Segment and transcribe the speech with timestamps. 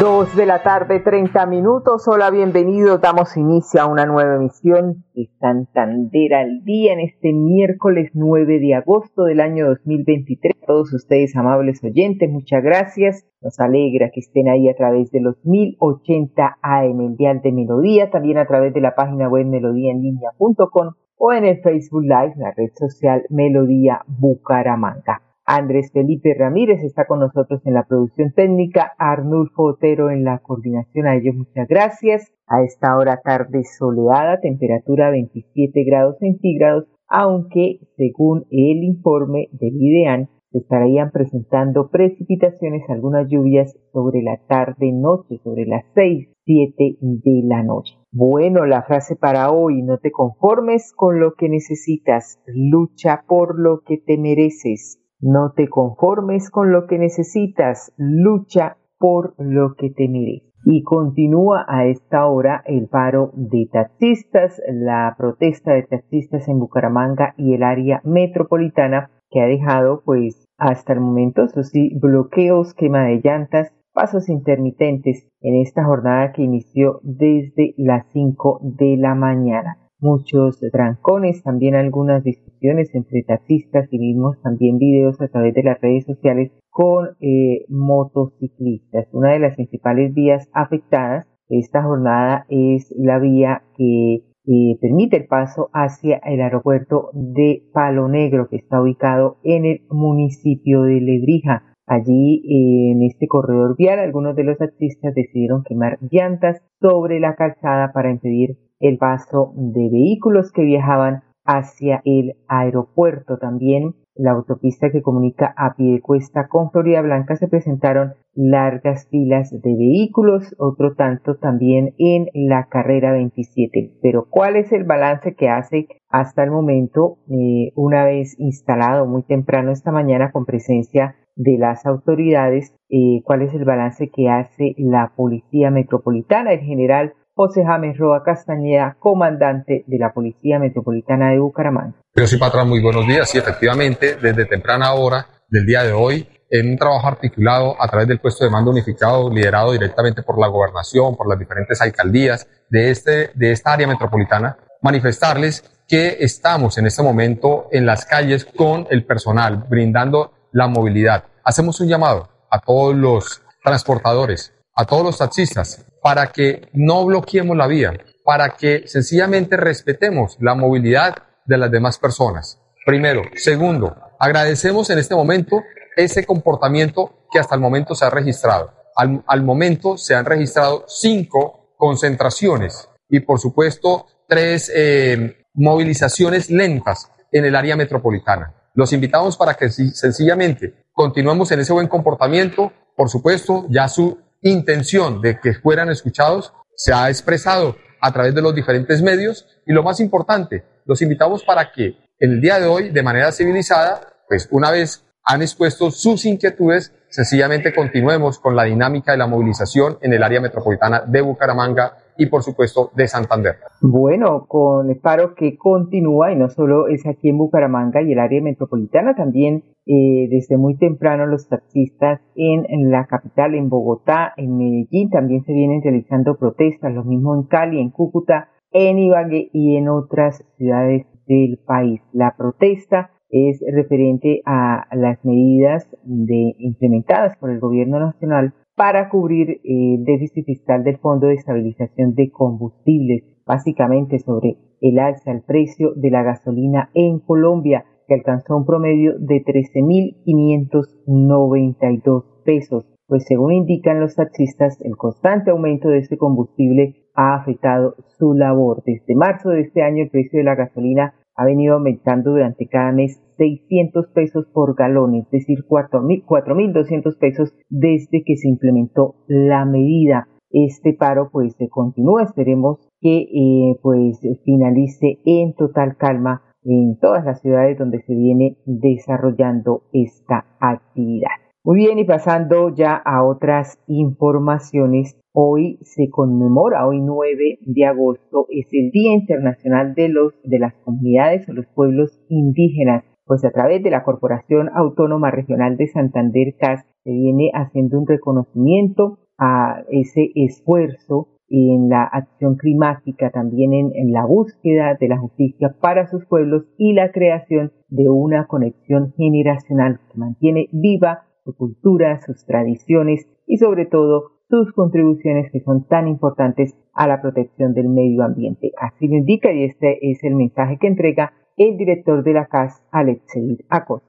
[0.00, 2.06] Dos de la tarde, 30 minutos.
[2.06, 3.00] Hola, bienvenidos.
[3.00, 8.74] Damos inicio a una nueva emisión de Santander al día en este miércoles 9 de
[8.74, 10.54] agosto del año 2023.
[10.64, 13.26] todos ustedes, amables oyentes, muchas gracias.
[13.40, 18.08] Nos alegra que estén ahí a través de los 1080 AM, el Dial de Melodía,
[18.08, 22.70] también a través de la página web melodíaenlínea.com o en el Facebook Live, la red
[22.76, 25.22] social Melodía Bucaramanga.
[25.50, 31.06] Andrés Felipe Ramírez está con nosotros en la producción técnica, Arnulfo Otero en la coordinación.
[31.06, 32.30] A ellos muchas gracias.
[32.46, 40.28] A esta hora tarde soleada, temperatura 27 grados centígrados, aunque según el informe del IDEAN
[40.52, 47.62] se estarían presentando precipitaciones, algunas lluvias sobre la tarde-noche, sobre las 6, 7 de la
[47.62, 47.94] noche.
[48.12, 53.80] Bueno, la frase para hoy, no te conformes con lo que necesitas, lucha por lo
[53.80, 55.00] que te mereces.
[55.20, 60.48] No te conformes con lo que necesitas, lucha por lo que te mereces.
[60.64, 67.34] Y continúa a esta hora el paro de taxistas, la protesta de taxistas en Bucaramanga
[67.36, 73.04] y el área metropolitana que ha dejado pues hasta el momento, eso sí, bloqueos, quema
[73.04, 79.78] de llantas, pasos intermitentes en esta jornada que inició desde las 5 de la mañana
[80.00, 85.80] muchos trancones, también algunas discusiones entre taxistas y vimos también videos a través de las
[85.80, 89.08] redes sociales con eh, motociclistas.
[89.12, 95.26] Una de las principales vías afectadas esta jornada es la vía que eh, permite el
[95.26, 101.64] paso hacia el aeropuerto de Palo Negro que está ubicado en el municipio de Lebrija.
[101.86, 107.92] Allí en este corredor vial algunos de los taxistas decidieron quemar llantas sobre la calzada
[107.92, 113.38] para impedir el paso de vehículos que viajaban hacia el aeropuerto.
[113.38, 119.74] También la autopista que comunica a Piedecuesta con Florida Blanca se presentaron largas filas de
[119.74, 123.98] vehículos, otro tanto también en la carrera 27.
[124.02, 129.22] Pero ¿cuál es el balance que hace hasta el momento, eh, una vez instalado muy
[129.22, 132.74] temprano esta mañana con presencia de las autoridades?
[132.90, 136.52] Eh, ¿Cuál es el balance que hace la Policía Metropolitana?
[136.52, 141.94] El general José James Roa Castañeda, comandante de la Policía Metropolitana de Bucaramanga.
[142.12, 143.30] Pero sí, patrón, muy buenos días.
[143.30, 148.08] Sí, efectivamente, desde temprana hora del día de hoy, en un trabajo articulado a través
[148.08, 152.90] del puesto de mando unificado liderado directamente por la gobernación, por las diferentes alcaldías de,
[152.90, 158.88] este, de esta área metropolitana, manifestarles que estamos en este momento en las calles con
[158.90, 161.22] el personal, brindando la movilidad.
[161.44, 167.56] Hacemos un llamado a todos los transportadores, a todos los taxistas, para que no bloqueemos
[167.56, 167.92] la vía,
[168.24, 172.60] para que sencillamente respetemos la movilidad de las demás personas.
[172.86, 173.22] Primero.
[173.34, 175.64] Segundo, agradecemos en este momento
[175.96, 178.72] ese comportamiento que hasta el momento se ha registrado.
[178.94, 187.44] Al, momento se han registrado cinco concentraciones y por supuesto tres eh, movilizaciones lentas en
[187.44, 188.54] el área metropolitana.
[188.74, 192.72] Los invitamos para que sencillamente continuemos en ese buen comportamiento.
[192.96, 198.42] Por supuesto, ya su intención de que fueran escuchados se ha expresado a través de
[198.42, 199.46] los diferentes medios.
[199.66, 203.32] Y lo más importante, los invitamos para que en el día de hoy, de manera
[203.32, 209.26] civilizada, pues una vez han expuesto sus inquietudes, sencillamente continuemos con la dinámica de la
[209.26, 213.56] movilización en el área metropolitana de Bucaramanga y por supuesto de Santander.
[213.80, 218.18] Bueno, con el paro que continúa y no solo es aquí en Bucaramanga y el
[218.18, 224.58] área metropolitana, también eh, desde muy temprano los taxistas en, la capital, en Bogotá, en
[224.58, 229.76] Medellín, también se vienen realizando protestas, lo mismo en Cali, en Cúcuta, en Ibagué y
[229.76, 232.00] en otras ciudades del país.
[232.12, 239.60] La protesta es referente a las medidas de, implementadas por el gobierno nacional para cubrir
[239.64, 245.94] el déficit fiscal del Fondo de Estabilización de Combustibles, básicamente sobre el alza al precio
[245.96, 252.86] de la gasolina en Colombia, que alcanzó un promedio de 13.592 pesos.
[253.08, 258.84] Pues según indican los taxistas, el constante aumento de este combustible ha afectado su labor.
[258.86, 262.90] Desde marzo de este año el precio de la gasolina ha venido aumentando durante cada
[262.90, 270.26] mes 600 pesos por galón, es decir, 4.200 pesos desde que se implementó la medida.
[270.50, 277.24] Este paro pues se continúa, esperemos que eh, pues finalice en total calma en todas
[277.24, 281.47] las ciudades donde se viene desarrollando esta actividad.
[281.68, 288.46] Muy bien, y pasando ya a otras informaciones, hoy se conmemora, hoy 9 de agosto,
[288.48, 293.50] es el Día Internacional de, los, de las Comunidades o los Pueblos Indígenas, pues a
[293.50, 299.82] través de la Corporación Autónoma Regional de Santander CAS se viene haciendo un reconocimiento a
[299.90, 306.24] ese esfuerzo en la acción climática, también en, la búsqueda de la justicia para sus
[306.24, 313.26] pueblos y la creación de una conexión generacional que mantiene viva su cultura, sus tradiciones
[313.46, 318.72] y sobre todo sus contribuciones que son tan importantes a la protección del medio ambiente.
[318.78, 322.82] Así lo indica y este es el mensaje que entrega el director de la CAS,
[322.92, 324.08] Alexei Acosta.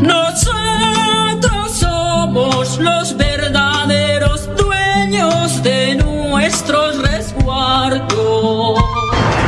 [0.00, 8.18] Nosotros somos los verdaderos dueños de nuestros resguardos.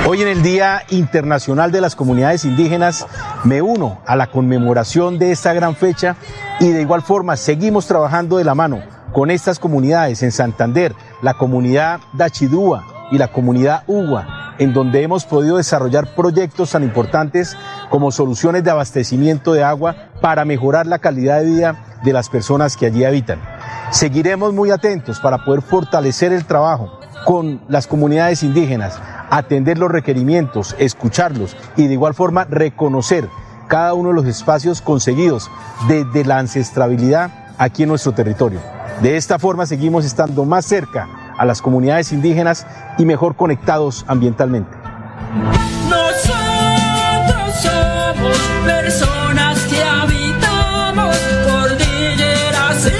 [0.07, 3.07] Hoy en el Día Internacional de las Comunidades Indígenas
[3.45, 6.17] me uno a la conmemoración de esta gran fecha
[6.59, 8.83] y de igual forma seguimos trabajando de la mano
[9.13, 15.25] con estas comunidades en Santander, la comunidad Dachidúa y la comunidad Ugua, en donde hemos
[15.25, 17.57] podido desarrollar proyectos tan importantes
[17.89, 22.77] como soluciones de abastecimiento de agua para mejorar la calidad de vida de las personas
[22.77, 23.41] que allí habitan.
[23.91, 30.75] Seguiremos muy atentos para poder fortalecer el trabajo con las comunidades indígenas, atender los requerimientos,
[30.79, 33.29] escucharlos y de igual forma reconocer
[33.69, 35.51] cada uno de los espacios conseguidos
[35.89, 38.61] desde la ancestrabilidad aquí en nuestro territorio.
[39.01, 42.67] De esta forma seguimos estando más cerca a las comunidades indígenas
[42.99, 44.77] y mejor conectados ambientalmente.
[45.89, 51.17] Nosotros somos personas que habitamos
[51.49, 52.93] cordilleras.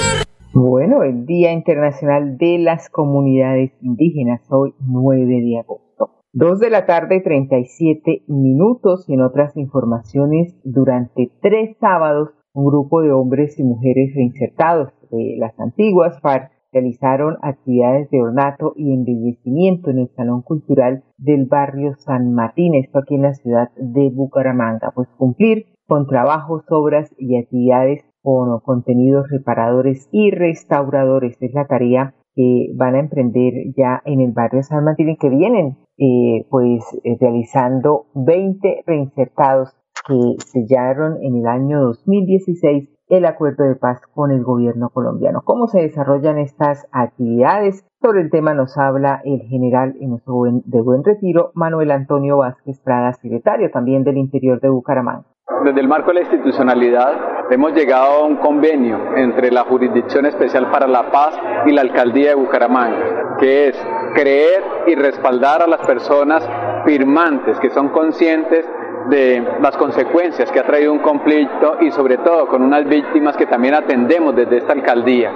[0.53, 5.90] Bueno, el Día Internacional de las Comunidades Indígenas, hoy 9 de agosto.
[6.33, 9.03] Dos de la tarde, 37 minutos.
[9.09, 15.35] Y en otras informaciones, durante tres sábados, un grupo de hombres y mujeres reinsertados de
[15.37, 21.95] las antiguas FARC realizaron actividades de ornato y embellecimiento en el Salón Cultural del barrio
[21.97, 27.37] San Martín, esto aquí en la ciudad de Bucaramanga, pues cumplir con trabajos, obras y
[27.37, 31.35] actividades con contenidos reparadores y restauradores.
[31.41, 35.77] Es la tarea que van a emprender ya en el barrio San Martín, que vienen
[36.03, 39.69] eh, pues eh, realizando 20 reinsertados
[40.07, 45.41] que sellaron en el año 2016 el acuerdo de paz con el gobierno colombiano.
[45.43, 47.85] ¿Cómo se desarrollan estas actividades?
[48.01, 50.19] Sobre el tema nos habla el general en
[50.65, 55.30] de Buen Retiro, Manuel Antonio Vázquez Prada, secretario también del interior de Bucaramanga.
[55.63, 60.71] Desde el marco de la institucionalidad hemos llegado a un convenio entre la Jurisdicción Especial
[60.71, 61.37] para la Paz
[61.67, 66.47] y la Alcaldía de Bucaramanga, que es creer y respaldar a las personas
[66.83, 68.65] firmantes que son conscientes
[69.09, 73.45] de las consecuencias que ha traído un conflicto y sobre todo con unas víctimas que
[73.45, 75.31] también atendemos desde esta alcaldía,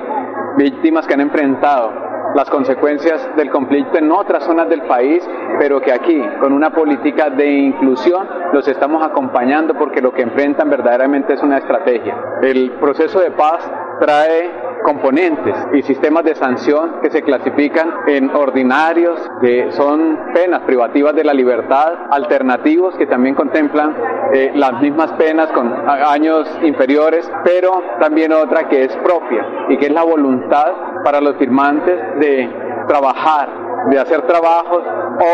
[0.58, 1.92] víctimas que han enfrentado
[2.33, 5.27] las consecuencias del conflicto en otras zonas del país,
[5.60, 10.69] pero que aquí, con una política de inclusión, los estamos acompañando porque lo que enfrentan
[10.69, 12.18] verdaderamente es una estrategia.
[12.42, 13.69] El proceso de paz
[14.00, 21.15] trae componentes y sistemas de sanción que se clasifican en ordinarios, que son penas privativas
[21.15, 23.95] de la libertad, alternativos que también contemplan
[24.31, 29.87] eh, las mismas penas con años inferiores, pero también otra que es propia y que
[29.87, 30.71] es la voluntad
[31.04, 32.47] para los firmantes de
[32.87, 33.49] trabajar,
[33.89, 34.83] de hacer trabajos,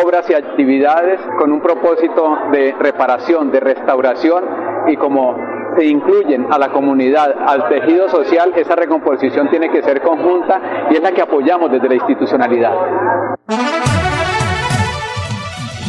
[0.04, 4.44] obras y actividades con un propósito de reparación, de restauración
[4.88, 10.02] y como se incluyen a la comunidad, al tejido social, esa recomposición tiene que ser
[10.02, 12.74] conjunta y es la que apoyamos desde la institucionalidad.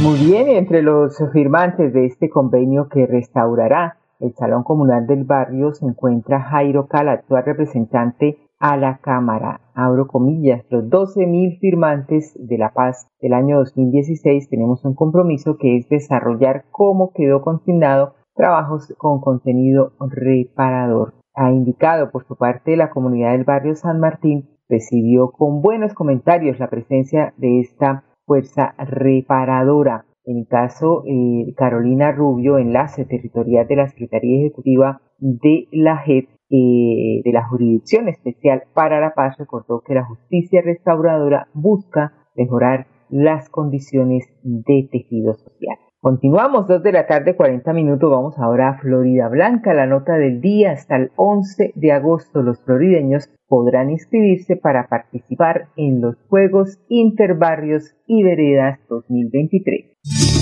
[0.02, 5.72] Muy bien, entre los firmantes de este convenio que restaurará el Salón Comunal del Barrio
[5.72, 9.60] se encuentra Jairo Cala, actual representante a la Cámara.
[9.74, 15.76] Abro comillas, los 12.000 firmantes de la paz del año 2016 tenemos un compromiso que
[15.76, 21.14] es desarrollar cómo quedó consignado trabajos con contenido reparador.
[21.34, 26.58] Ha indicado por su parte la comunidad del barrio San Martín recibió con buenos comentarios
[26.58, 30.06] la presencia de esta fuerza reparadora.
[30.24, 36.28] En el caso, eh, Carolina Rubio, enlace territorial de la Secretaría Ejecutiva de la JEP,
[36.50, 42.86] eh, de la Jurisdicción Especial para la Paz, recordó que la justicia restauradora busca mejorar
[43.10, 45.78] las condiciones de tejido social.
[46.02, 48.10] Continuamos, dos de la tarde, 40 minutos.
[48.10, 49.72] Vamos ahora a Florida Blanca.
[49.72, 52.42] La nota del día hasta el 11 de agosto.
[52.42, 60.41] Los florideños podrán inscribirse para participar en los Juegos Interbarrios y Veredas 2023.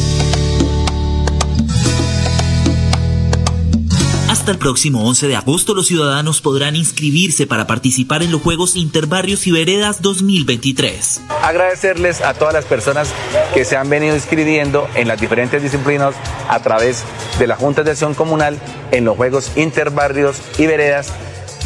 [4.40, 8.74] Hasta el próximo 11 de agosto los ciudadanos podrán inscribirse para participar en los Juegos
[8.74, 11.20] Interbarrios y Veredas 2023.
[11.42, 13.12] Agradecerles a todas las personas
[13.52, 16.14] que se han venido inscribiendo en las diferentes disciplinas
[16.48, 17.04] a través
[17.38, 18.58] de la Junta de Acción Comunal
[18.92, 21.12] en los Juegos Interbarrios y Veredas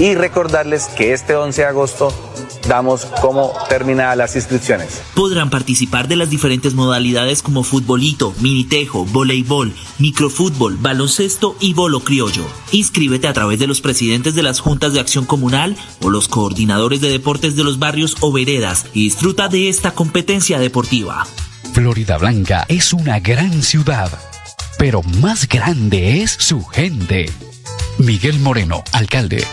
[0.01, 2.34] y recordarles que este 11 de agosto
[2.69, 5.03] damos como terminadas las inscripciones.
[5.15, 12.45] Podrán participar de las diferentes modalidades como futbolito, minitejo, voleibol, microfútbol, baloncesto y bolo criollo.
[12.73, 17.01] Inscríbete a través de los presidentes de las juntas de acción comunal o los coordinadores
[17.01, 21.27] de deportes de los barrios o veredas y disfruta de esta competencia deportiva.
[21.73, 24.11] Florida Blanca es una gran ciudad,
[24.79, 27.31] pero más grande es su gente.
[27.99, 29.45] Miguel Moreno, alcalde.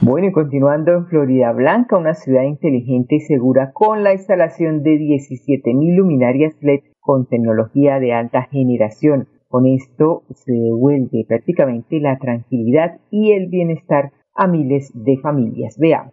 [0.00, 4.98] Bueno, y continuando en Florida Blanca, una ciudad inteligente y segura con la instalación de
[4.98, 9.28] 17.000 luminarias LED con tecnología de alta generación.
[9.48, 15.78] Con esto se devuelve prácticamente la tranquilidad y el bienestar a miles de familias.
[15.78, 16.12] Veamos.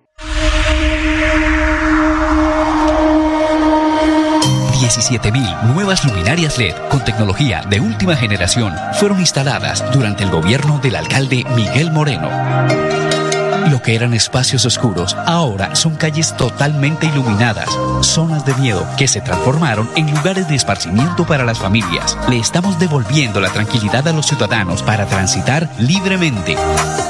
[4.83, 10.95] 17.000 nuevas luminarias LED con tecnología de última generación fueron instaladas durante el gobierno del
[10.95, 12.29] alcalde Miguel Moreno.
[13.83, 17.69] Que eran espacios oscuros ahora son calles totalmente iluminadas,
[18.01, 22.17] zonas de miedo que se transformaron en lugares de esparcimiento para las familias.
[22.29, 26.55] Le estamos devolviendo la tranquilidad a los ciudadanos para transitar libremente.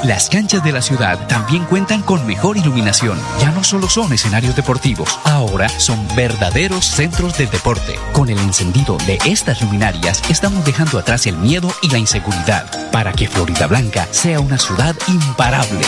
[0.04, 3.18] Las canchas de la ciudad también cuentan con mejor iluminación.
[3.40, 7.94] Ya no solo son escenarios deportivos, ahora son verdaderos centros de deporte.
[8.12, 13.12] Con el encendido de estas luminarias estamos dejando atrás el miedo y la inseguridad para
[13.12, 15.80] que Florida Blanca sea una ciudad imparable.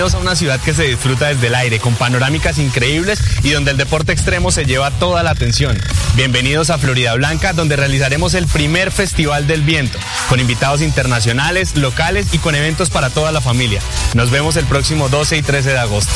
[0.00, 3.72] Bienvenidos a una ciudad que se disfruta desde el aire, con panorámicas increíbles y donde
[3.72, 5.78] el deporte extremo se lleva toda la atención.
[6.14, 9.98] Bienvenidos a Florida Blanca, donde realizaremos el primer Festival del Viento,
[10.30, 13.82] con invitados internacionales, locales y con eventos para toda la familia.
[14.14, 16.14] Nos vemos el próximo 12 y 13 de agosto.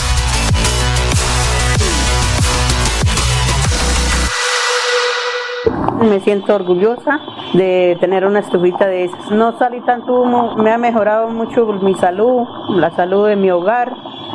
[6.04, 7.18] Me siento orgullosa
[7.54, 9.30] de tener una estufita de esas.
[9.30, 13.94] No salí tanto humo, me ha mejorado mucho mi salud, la salud de mi hogar.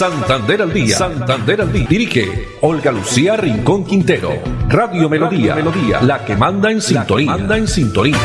[0.00, 0.96] Santander al día.
[0.96, 1.86] Santander al día.
[1.86, 2.22] Dirige
[2.62, 4.30] Olga Lucía Rincón Quintero.
[4.66, 5.54] Radio Melodía.
[5.54, 6.00] Melodía.
[6.00, 7.32] La que manda en sintonía.
[7.32, 8.16] Manda en sintonía.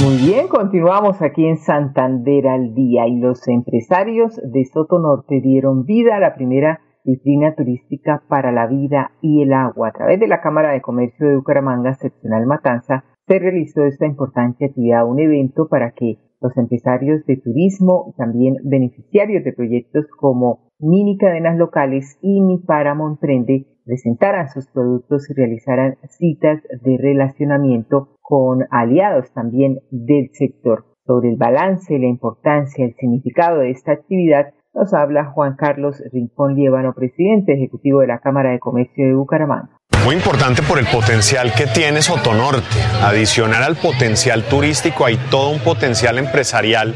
[0.00, 5.86] Muy bien, continuamos aquí en Santander al día y los empresarios de Soto Norte dieron
[5.86, 9.88] vida a la primera vitrina turística para la vida y el agua.
[9.88, 14.66] A través de la Cámara de Comercio de Bucaramanga, seccional Matanza, se realizó esta importante
[14.66, 21.16] actividad, un evento para que los empresarios de turismo, también beneficiarios de proyectos como mini
[21.16, 28.66] cadenas locales y Mi Paramount Prende presentaran sus productos y realizaran citas de relacionamiento con
[28.70, 30.84] aliados también del sector.
[31.06, 36.56] Sobre el balance, la importancia, el significado de esta actividad, nos habla Juan Carlos Rincón
[36.56, 39.70] Liévano, presidente ejecutivo de la Cámara de Comercio de Bucaramanga.
[40.04, 42.80] Muy importante por el potencial que tiene Sotonorte.
[43.02, 46.94] Adicional al potencial turístico hay todo un potencial empresarial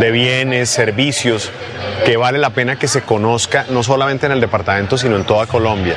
[0.00, 1.50] de bienes, servicios,
[2.04, 5.46] que vale la pena que se conozca no solamente en el departamento, sino en toda
[5.46, 5.96] Colombia.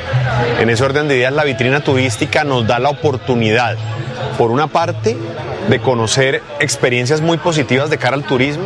[0.58, 3.76] En ese orden de ideas, la vitrina turística nos da la oportunidad,
[4.38, 5.16] por una parte,
[5.68, 8.64] de conocer experiencias muy positivas de cara al turismo,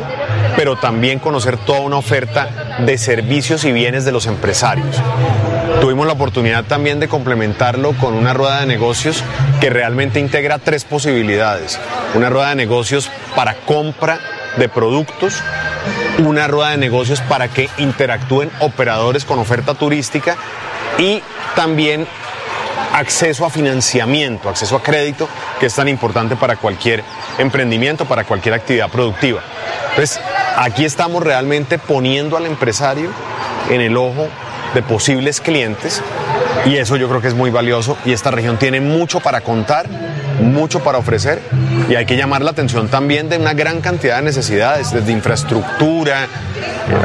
[0.56, 5.00] pero también conocer toda una oferta de servicios y bienes de los empresarios.
[5.84, 9.22] Tuvimos la oportunidad también de complementarlo con una rueda de negocios
[9.60, 11.78] que realmente integra tres posibilidades.
[12.14, 14.18] Una rueda de negocios para compra
[14.56, 15.42] de productos,
[16.24, 20.38] una rueda de negocios para que interactúen operadores con oferta turística
[20.96, 21.22] y
[21.54, 22.06] también
[22.94, 25.28] acceso a financiamiento, acceso a crédito,
[25.60, 27.04] que es tan importante para cualquier
[27.36, 29.42] emprendimiento, para cualquier actividad productiva.
[29.90, 30.18] Entonces,
[30.56, 33.10] aquí estamos realmente poniendo al empresario
[33.68, 34.30] en el ojo
[34.74, 36.02] de posibles clientes
[36.66, 39.86] y eso yo creo que es muy valioso y esta región tiene mucho para contar,
[40.40, 41.40] mucho para ofrecer
[41.88, 46.26] y hay que llamar la atención también de una gran cantidad de necesidades, desde infraestructura,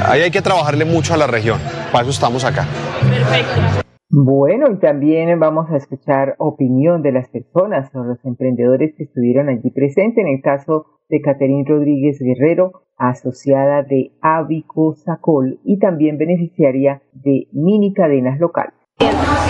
[0.07, 1.59] ahí hay que trabajarle mucho a la región,
[1.91, 2.65] para eso estamos acá.
[3.09, 3.88] Perfecto.
[4.21, 9.47] Bueno, y también vamos a escuchar opinión de las personas o los emprendedores que estuvieron
[9.47, 10.17] allí presentes.
[10.17, 17.47] En el caso de Caterín Rodríguez Guerrero, asociada de Avico Sacol y también beneficiaria de
[17.53, 18.73] mini cadenas locales.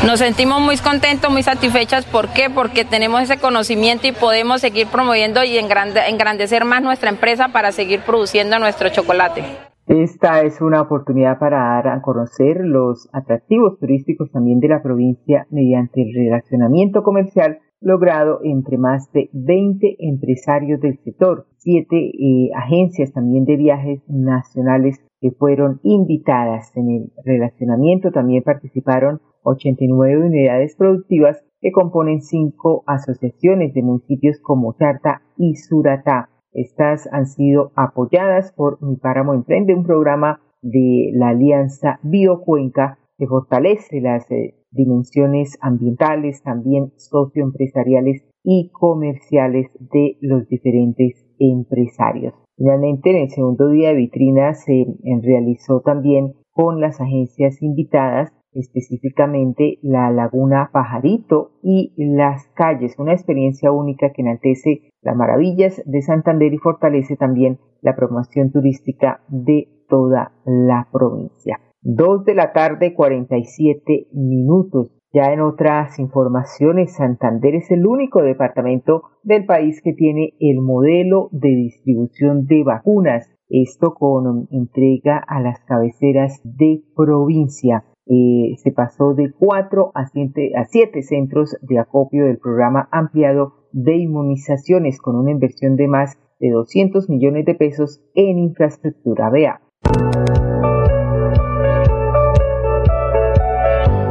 [0.05, 2.05] Nos sentimos muy contentos, muy satisfechas.
[2.05, 2.51] ¿Por qué?
[2.51, 8.01] Porque tenemos ese conocimiento y podemos seguir promoviendo y engrandecer más nuestra empresa para seguir
[8.01, 9.68] produciendo nuestro chocolate.
[9.89, 15.47] Esta es una oportunidad para dar a conocer los atractivos turísticos también de la provincia
[15.49, 23.13] mediante el relacionamiento comercial logrado entre más de 20 empresarios del sector, siete eh, agencias
[23.13, 28.11] también de viajes nacionales que fueron invitadas en el relacionamiento.
[28.11, 36.29] También participaron 89 unidades productivas que componen cinco asociaciones de municipios como Charta y Suratá.
[36.51, 43.27] Estas han sido apoyadas por Mi Páramo Emprende, un programa de la Alianza Biocuenca que
[43.27, 52.33] fortalece las eh, dimensiones ambientales, también socioempresariales y comerciales de los diferentes empresarios.
[52.57, 54.85] Finalmente, en el segundo día de vitrina se
[55.21, 63.71] realizó también con las agencias invitadas específicamente la Laguna Pajarito y las calles, una experiencia
[63.71, 70.33] única que enaltece las maravillas de Santander y fortalece también la promoción turística de toda
[70.45, 71.59] la provincia.
[71.81, 74.91] Dos de la tarde, 47 minutos.
[75.11, 81.29] Ya en otras informaciones, Santander es el único departamento del país que tiene el modelo
[81.31, 83.27] de distribución de vacunas.
[83.49, 87.85] Esto con entrega a las cabeceras de provincia.
[88.05, 93.58] Eh, se pasó de cuatro a siete, a siete centros de acopio del programa ampliado
[93.71, 99.29] de inmunizaciones con una inversión de más de 200 millones de pesos en infraestructura.
[99.29, 99.61] Vea.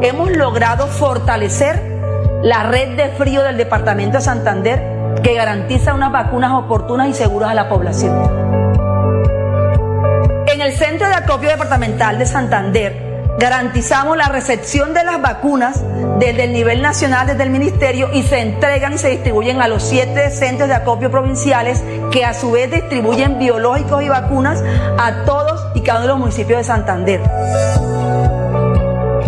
[0.01, 1.81] Hemos logrado fortalecer
[2.43, 7.51] la red de frío del departamento de Santander que garantiza unas vacunas oportunas y seguras
[7.51, 8.17] a la población.
[10.53, 13.08] En el centro de acopio departamental de Santander,
[13.39, 15.83] garantizamos la recepción de las vacunas
[16.19, 19.83] desde el nivel nacional, desde el ministerio, y se entregan y se distribuyen a los
[19.85, 24.63] siete centros de acopio provinciales que a su vez distribuyen biológicos y vacunas
[24.99, 27.21] a todos y cada uno de los municipios de Santander.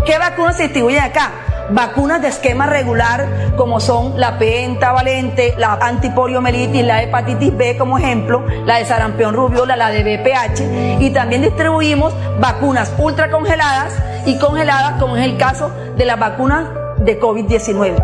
[0.04, 1.30] ¿Qué vacunas se distribuyen acá?
[1.72, 8.44] Vacunas de esquema regular como son la pentavalente, la antipoliomelitis, la hepatitis B como ejemplo,
[8.64, 13.94] la de sarampión rubiola, la de BPH y también distribuimos vacunas ultracongeladas
[14.26, 16.66] y congeladas como es el caso de las vacunas
[16.98, 17.94] de COVID-19.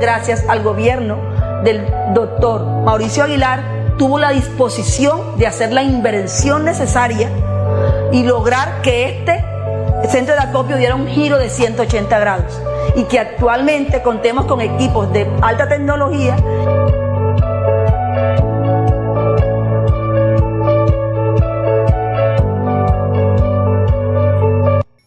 [0.00, 1.18] Gracias al gobierno
[1.62, 7.28] del doctor Mauricio Aguilar tuvo la disposición de hacer la inversión necesaria
[8.12, 9.44] y lograr que este
[10.10, 12.60] centro de acopio diera un giro de 180 grados.
[12.96, 16.36] Y que actualmente contemos con equipos de alta tecnología.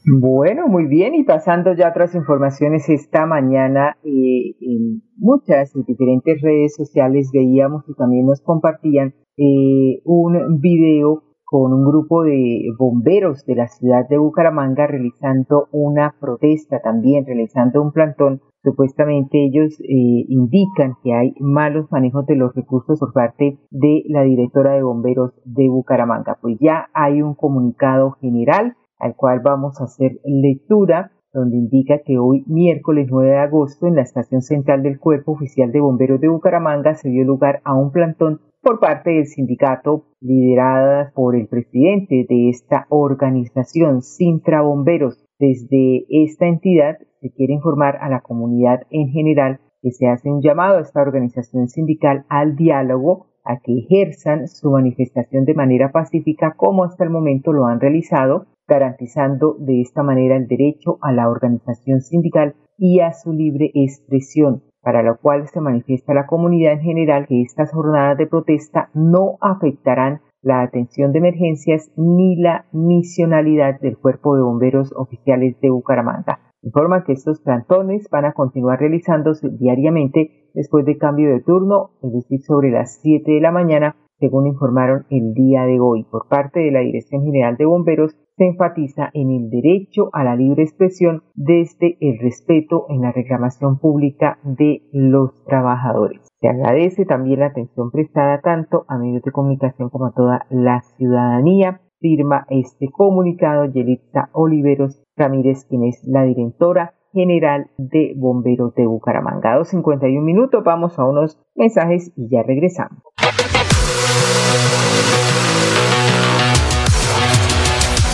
[0.06, 6.42] Bueno, muy bien, y pasando ya a otras informaciones, esta mañana eh, en muchas diferentes
[6.42, 13.46] redes sociales veíamos y también nos compartían eh, un video con un grupo de bomberos
[13.46, 18.42] de la ciudad de Bucaramanga realizando una protesta también, realizando un plantón.
[18.64, 24.24] Supuestamente ellos eh, indican que hay malos manejos de los recursos por parte de la
[24.24, 26.40] directora de bomberos de Bucaramanga.
[26.42, 32.18] Pues ya hay un comunicado general al cual vamos a hacer lectura donde indica que
[32.18, 36.30] hoy, miércoles 9 de agosto, en la estación central del Cuerpo Oficial de Bomberos de
[36.30, 42.26] Bucaramanga se dio lugar a un plantón por parte del sindicato liderada por el presidente
[42.28, 45.26] de esta organización, Sintra Bomberos.
[45.38, 50.42] Desde esta entidad se quiere informar a la comunidad en general que se hace un
[50.42, 56.54] llamado a esta organización sindical al diálogo, a que ejerzan su manifestación de manera pacífica
[56.56, 61.30] como hasta el momento lo han realizado, garantizando de esta manera el derecho a la
[61.30, 66.82] organización sindical y a su libre expresión para lo cual se manifiesta la comunidad en
[66.82, 73.80] general que estas jornadas de protesta no afectarán la atención de emergencias ni la misionalidad
[73.80, 76.40] del Cuerpo de Bomberos Oficiales de Bucaramanga.
[76.62, 82.14] Informa que estos plantones van a continuar realizándose diariamente después de cambio de turno, es
[82.14, 86.62] decir, sobre las 7 de la mañana según informaron el día de hoy por parte
[86.62, 91.24] de la Dirección General de Bomberos, se enfatiza en el derecho a la libre expresión
[91.36, 96.22] desde el respeto en la reclamación pública de los trabajadores.
[96.42, 100.82] Se agradece también la atención prestada tanto a medios de comunicación como a toda la
[100.98, 101.82] ciudadanía.
[102.00, 109.58] Firma este comunicado Yelitza Oliveros Ramírez, quien es la directora general de Bomberos de Bucaramanga.
[109.58, 113.02] 2.51 minutos, vamos a unos mensajes y ya regresamos.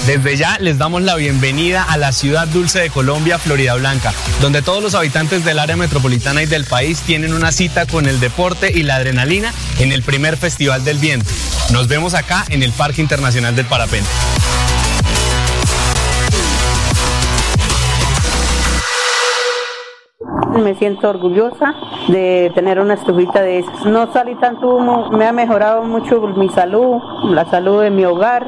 [0.09, 4.63] Desde ya les damos la bienvenida a la ciudad dulce de Colombia, Florida Blanca, donde
[4.63, 8.71] todos los habitantes del área metropolitana y del país tienen una cita con el deporte
[8.73, 11.29] y la adrenalina en el primer Festival del Viento.
[11.71, 14.09] Nos vemos acá en el Parque Internacional del Parapente.
[20.63, 21.75] Me siento orgullosa
[22.07, 23.85] de tener una estufita de esas.
[23.85, 28.47] No salí tanto humo, me ha mejorado mucho mi salud, la salud de mi hogar.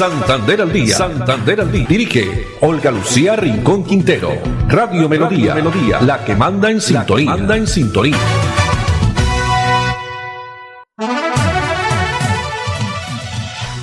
[0.00, 0.94] Santander al día.
[0.94, 1.86] Santander al día.
[1.86, 4.30] Dirige Olga Lucía Rincón Quintero.
[4.66, 5.54] Radio Melodía.
[5.54, 6.00] Melodía.
[6.00, 7.30] La que manda en sintonía.
[7.32, 8.16] manda en sintonía.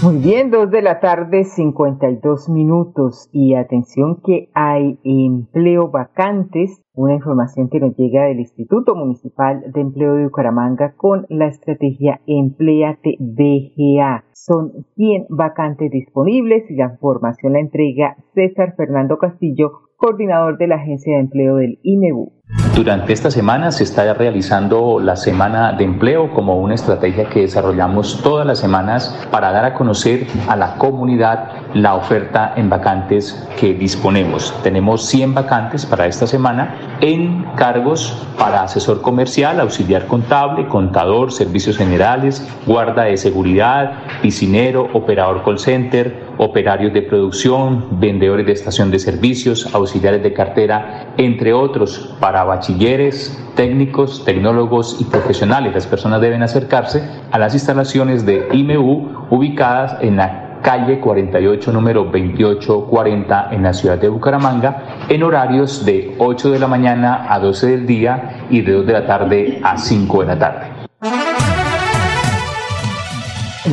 [0.01, 3.29] Muy bien, dos de la tarde, 52 minutos.
[3.31, 6.81] Y atención que hay empleo vacantes.
[6.97, 12.21] Una información que nos llega del Instituto Municipal de Empleo de Bucaramanga con la estrategia
[12.25, 14.23] Empleate BGA.
[14.33, 20.77] Son 100 vacantes disponibles y la información la entrega César Fernando Castillo, coordinador de la
[20.77, 22.31] Agencia de Empleo del IMEBU.
[22.75, 28.21] Durante esta semana se está realizando la Semana de Empleo como una estrategia que desarrollamos
[28.23, 33.73] todas las semanas para dar a conocer a la comunidad la oferta en vacantes que
[33.73, 34.53] disponemos.
[34.63, 41.77] Tenemos 100 vacantes para esta semana en cargos para asesor comercial, auxiliar contable, contador, servicios
[41.77, 48.99] generales, guarda de seguridad, piscinero, operador call center, operarios de producción, vendedores de estación de
[48.99, 55.73] servicios, auxiliares de cartera, entre otros, para bachilleres, técnicos, tecnólogos y profesionales.
[55.73, 62.03] Las personas deben acercarse a las instalaciones de IMU ubicadas en la calle 48, número
[62.03, 67.67] 2840 en la ciudad de Bucaramanga, en horarios de 8 de la mañana a 12
[67.67, 70.65] del día y de 2 de la tarde a 5 de la tarde.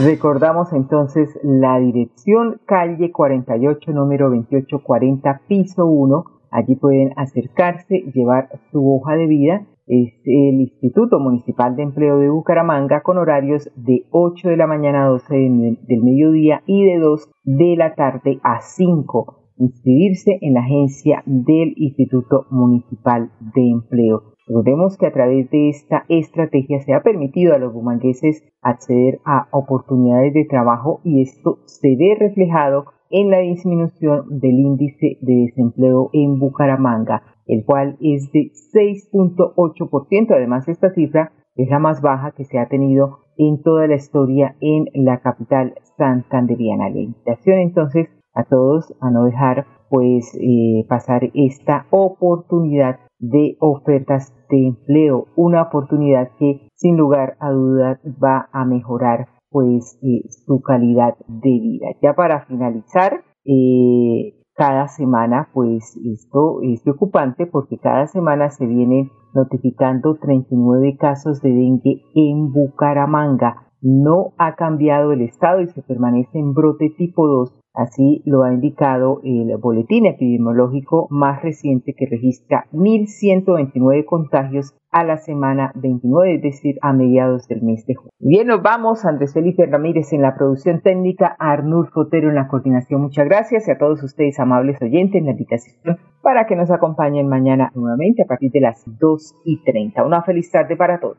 [0.05, 6.25] Recordamos entonces la dirección calle 48, número 2840, piso 1.
[6.53, 9.67] Allí pueden acercarse, llevar su hoja de vida.
[9.87, 15.05] Es el Instituto Municipal de Empleo de Bucaramanga con horarios de 8 de la mañana
[15.05, 19.51] a 12 del mediodía y de 2 de la tarde a 5.
[19.59, 24.35] Inscribirse en la agencia del Instituto Municipal de Empleo.
[24.47, 29.49] Recordemos que a través de esta estrategia se ha permitido a los bumangueses acceder a
[29.53, 32.87] oportunidades de trabajo y esto se ve reflejado
[33.17, 40.35] en la disminución del índice de desempleo en Bucaramanga, el cual es de 6.8%.
[40.35, 44.57] Además, esta cifra es la más baja que se ha tenido en toda la historia
[44.61, 46.91] en la capital santanderiana.
[46.91, 54.35] La invitación entonces a todos a no dejar pues eh, pasar esta oportunidad de ofertas
[54.51, 60.61] de empleo, una oportunidad que sin lugar a dudas va a mejorar pues eh, su
[60.63, 61.87] calidad de vida.
[62.03, 69.13] Ya para finalizar, eh, cada semana pues esto es preocupante porque cada semana se vienen
[69.33, 73.69] notificando 39 casos de dengue en Bucaramanga.
[73.81, 78.53] No ha cambiado el estado y se permanece en brote tipo 2 Así lo ha
[78.53, 86.43] indicado el boletín epidemiológico más reciente que registra 1.129 contagios a la semana 29, es
[86.43, 88.13] decir, a mediados del mes de junio.
[88.21, 89.05] Bien, nos vamos.
[89.05, 93.03] Andrés Felipe Ramírez en la producción técnica, Arnul Fotero en la coordinación.
[93.03, 97.29] Muchas gracias y a todos ustedes, amables oyentes, en la invitación para que nos acompañen
[97.29, 100.05] mañana nuevamente a partir de las 2 y 30.
[100.05, 101.19] Una feliz tarde para todos.